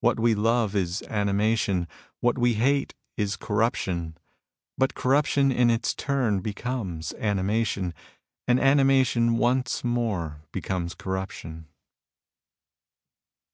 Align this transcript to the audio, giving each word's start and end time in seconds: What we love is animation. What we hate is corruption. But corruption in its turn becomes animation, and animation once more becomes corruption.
What 0.00 0.18
we 0.18 0.34
love 0.34 0.74
is 0.74 1.02
animation. 1.10 1.88
What 2.20 2.38
we 2.38 2.54
hate 2.54 2.94
is 3.18 3.36
corruption. 3.36 4.16
But 4.78 4.94
corruption 4.94 5.52
in 5.52 5.68
its 5.68 5.94
turn 5.94 6.40
becomes 6.40 7.12
animation, 7.18 7.92
and 8.46 8.58
animation 8.58 9.36
once 9.36 9.84
more 9.84 10.40
becomes 10.52 10.94
corruption. 10.94 11.66